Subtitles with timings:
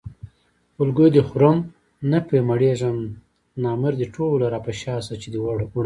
[0.75, 1.57] خولګۍ دې خورم
[2.11, 2.97] نه پرې مړېږم
[3.63, 5.79] نامرې ټوله راپشا شه چې دې وړمه